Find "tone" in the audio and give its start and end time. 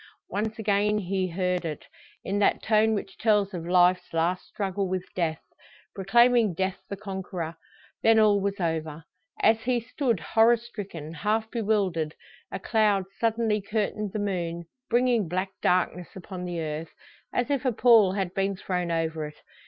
2.63-2.95